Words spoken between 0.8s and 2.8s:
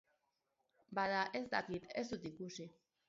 Bada, ez dakit, ez dut ikusi.